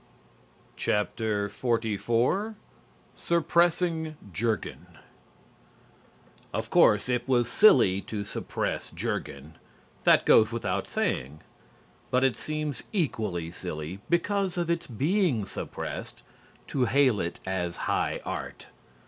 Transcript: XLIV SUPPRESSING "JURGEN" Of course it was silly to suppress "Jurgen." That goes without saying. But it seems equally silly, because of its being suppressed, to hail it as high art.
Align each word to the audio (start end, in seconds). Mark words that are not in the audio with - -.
XLIV 0.77 2.55
SUPPRESSING 3.15 4.17
"JURGEN" 4.33 4.97
Of 6.51 6.69
course 6.71 7.07
it 7.07 7.27
was 7.27 7.47
silly 7.47 8.01
to 8.01 8.23
suppress 8.23 8.89
"Jurgen." 8.89 9.59
That 10.03 10.25
goes 10.25 10.51
without 10.51 10.87
saying. 10.87 11.41
But 12.09 12.23
it 12.23 12.35
seems 12.35 12.81
equally 12.91 13.51
silly, 13.51 13.99
because 14.09 14.57
of 14.57 14.71
its 14.71 14.87
being 14.87 15.45
suppressed, 15.45 16.23
to 16.69 16.85
hail 16.85 17.19
it 17.19 17.39
as 17.45 17.75
high 17.85 18.21
art. 18.25 18.69